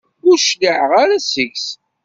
[0.27, 1.67] Ur cliɛeɣ ara seg-s.